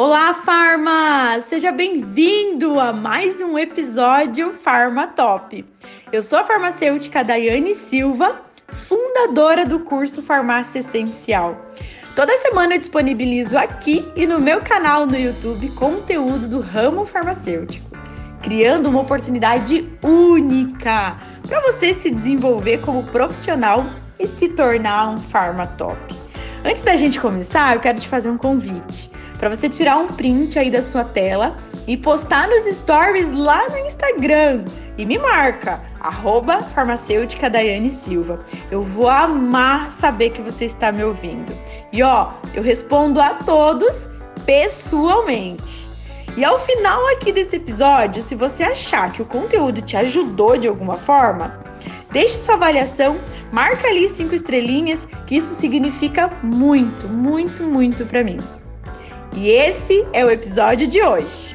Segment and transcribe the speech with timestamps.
[0.00, 1.40] Olá, Farma!
[1.40, 5.64] Seja bem-vindo a mais um episódio Farma Top.
[6.12, 8.40] Eu sou a farmacêutica Daiane Silva,
[8.86, 11.66] fundadora do curso Farmácia Essencial.
[12.14, 17.90] Toda semana eu disponibilizo aqui e no meu canal no YouTube conteúdo do ramo farmacêutico,
[18.40, 23.84] criando uma oportunidade única para você se desenvolver como profissional
[24.16, 25.98] e se tornar um Farma Top.
[26.64, 30.58] Antes da gente começar, eu quero te fazer um convite para você tirar um print
[30.58, 31.56] aí da sua tela
[31.86, 34.64] e postar nos stories lá no Instagram.
[34.96, 38.44] E me marca, arroba farmacêutica Daiane Silva.
[38.70, 41.52] Eu vou amar saber que você está me ouvindo.
[41.92, 44.08] E ó, eu respondo a todos
[44.44, 45.86] pessoalmente.
[46.36, 50.68] E ao final aqui desse episódio, se você achar que o conteúdo te ajudou de
[50.68, 51.58] alguma forma,
[52.10, 53.18] deixe sua avaliação,
[53.52, 58.38] marca ali cinco estrelinhas, que isso significa muito, muito, muito para mim.
[59.40, 61.54] E esse é o episódio de hoje.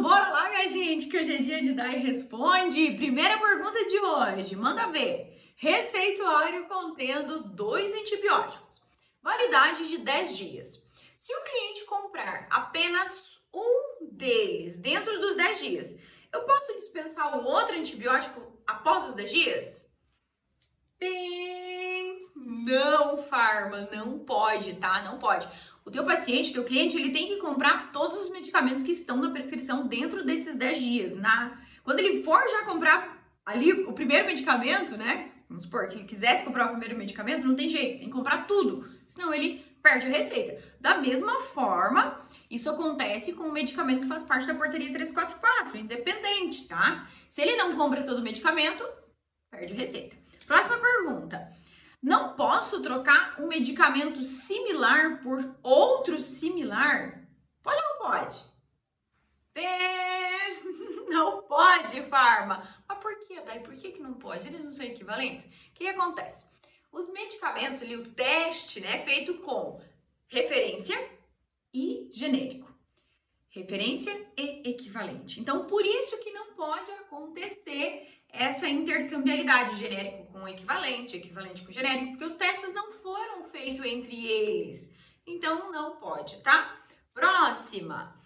[0.00, 2.96] Bora lá, minha gente, que hoje é dia de dar e responde.
[2.96, 5.40] Primeira pergunta de hoje, manda ver.
[5.54, 8.82] Receituário contendo dois antibióticos.
[9.22, 10.84] Validade de 10 dias.
[11.16, 16.00] Se o cliente comprar apenas um deles dentro dos 10 dias,
[16.32, 19.89] eu posso dispensar o outro antibiótico após os 10 dias?
[21.00, 25.02] Bem, não, farma, não pode, tá?
[25.02, 25.48] Não pode.
[25.82, 29.30] O teu paciente, teu cliente, ele tem que comprar todos os medicamentos que estão na
[29.30, 31.14] prescrição dentro desses 10 dias.
[31.16, 35.26] Na, quando ele for já comprar ali o primeiro medicamento, né?
[35.48, 38.46] Vamos supor que ele quisesse comprar o primeiro medicamento, não tem jeito, tem que comprar
[38.46, 40.62] tudo, senão ele perde a receita.
[40.78, 42.20] Da mesma forma,
[42.50, 47.08] isso acontece com o medicamento que faz parte da portaria 344, independente, tá?
[47.28, 48.86] Se ele não compra todo o medicamento,
[49.50, 50.16] perde a receita.
[50.50, 51.48] Próxima pergunta.
[52.02, 57.24] Não posso trocar um medicamento similar por outro similar?
[57.62, 58.44] Pode ou não pode?
[59.54, 60.58] É...
[61.08, 62.68] Não pode, farma.
[62.88, 63.60] Mas por que, daí?
[63.60, 64.46] Por que, que não pode?
[64.46, 65.44] Eles não são equivalentes?
[65.44, 66.46] O que, que acontece?
[66.90, 69.80] Os medicamentos ali, o teste, né, é feito com
[70.28, 70.96] referência
[71.74, 72.72] e genérico.
[73.50, 75.40] Referência e equivalente.
[75.40, 82.12] Então, por isso que não pode acontecer essa intercambialidade genérico com equivalente, equivalente com genérico,
[82.12, 84.94] porque os testes não foram feitos entre eles.
[85.26, 86.80] Então não pode, tá?
[87.12, 88.18] Próxima.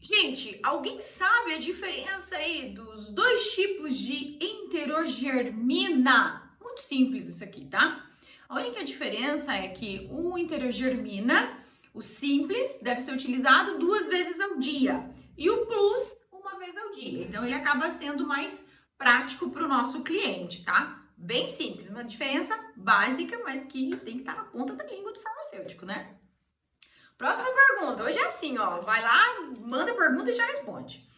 [0.00, 6.56] Gente, alguém sabe a diferença aí dos dois tipos de enterogermina?
[6.60, 8.04] Muito simples isso aqui, tá?
[8.48, 11.58] A única diferença é que o enterogermina,
[11.92, 16.92] o simples, deve ser utilizado duas vezes ao dia e o plus uma vez ao
[16.92, 17.24] dia.
[17.24, 21.04] Então ele acaba sendo mais prático para o nosso cliente, tá?
[21.16, 25.12] Bem simples, uma diferença básica, mas que tem que estar tá na ponta da língua
[25.12, 26.16] do farmacêutico, né?
[27.16, 28.04] Próxima pergunta.
[28.04, 31.08] Hoje é assim, ó, vai lá, manda pergunta e já responde.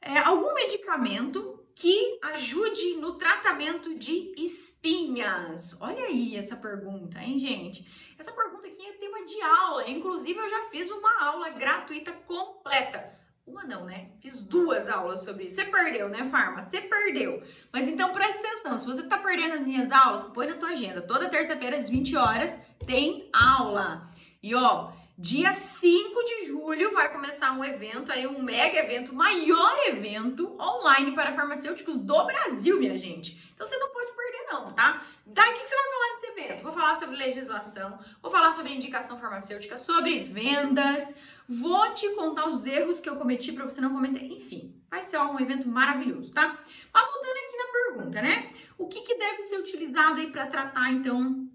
[0.00, 5.80] É, algum medicamento que ajude no tratamento de espinhas?
[5.80, 7.86] Olha aí essa pergunta, hein, gente?
[8.18, 9.88] Essa pergunta aqui é tema de aula.
[9.88, 14.10] Inclusive, eu já fiz uma aula gratuita completa uma não, né?
[14.20, 15.56] Fiz duas aulas sobre isso.
[15.56, 16.62] Você perdeu, né, Farma?
[16.62, 17.42] Você perdeu.
[17.72, 21.00] Mas então presta atenção, se você tá perdendo as minhas aulas, põe na tua agenda.
[21.02, 24.08] Toda terça-feira às 20 horas tem aula.
[24.42, 29.76] E ó, dia 5 de julho vai começar um evento aí, um mega evento, maior
[29.88, 33.50] evento online para farmacêuticos do Brasil, minha gente.
[33.52, 35.04] Então você não pode perder não, tá?
[35.26, 36.62] Daí o que, que você vai falar nesse evento?
[36.62, 41.14] Vou falar sobre legislação, vou falar sobre indicação farmacêutica, sobre vendas,
[41.48, 44.22] Vou te contar os erros que eu cometi para você não cometer.
[44.22, 46.62] Enfim, vai ser um evento maravilhoso, tá?
[46.92, 48.50] Mas voltando aqui na pergunta, né?
[48.76, 51.48] O que, que deve ser utilizado aí para tratar, então,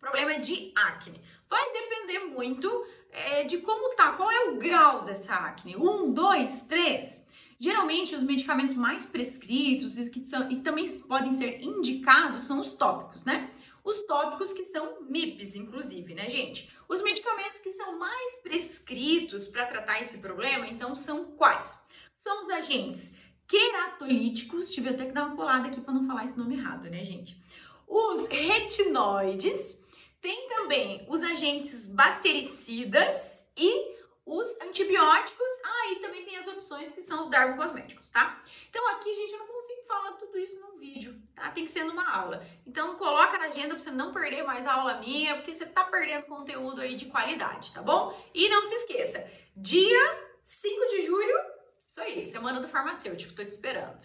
[0.00, 1.20] problema de acne?
[1.48, 5.76] Vai depender muito é, de como tá, qual é o grau dessa acne.
[5.76, 7.26] Um, dois, três.
[7.58, 12.60] Geralmente, os medicamentos mais prescritos e que, são, e que também podem ser indicados são
[12.60, 13.50] os tópicos, né?
[13.84, 16.70] Os tópicos que são MIPs, inclusive, né, gente?
[16.88, 21.84] Os medicamentos que são mais prescritos para tratar esse problema, então, são quais?
[22.16, 23.14] São os agentes
[23.46, 27.04] queratolíticos, tive até que dar uma colada aqui para não falar esse nome errado, né,
[27.04, 27.36] gente?
[27.86, 29.79] Os retinoides,
[30.20, 37.02] tem também os agentes bactericidas e os antibióticos, ah, e também tem as opções que
[37.02, 38.40] são os dermocosméticos, tá?
[38.68, 41.50] Então aqui, gente, eu não consigo falar tudo isso num vídeo, tá?
[41.50, 42.46] Tem que ser numa aula.
[42.64, 45.84] Então coloca na agenda pra você não perder mais a aula minha, porque você tá
[45.84, 48.16] perdendo conteúdo aí de qualidade, tá bom?
[48.32, 51.36] E não se esqueça, dia 5 de julho,
[51.86, 53.98] isso aí, Semana do Farmacêutico, tô te esperando.